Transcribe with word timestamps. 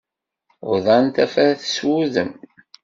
Uḍan 0.71 1.05
tafat 1.15 1.59
s 1.75 1.77
wudem. 1.87 2.31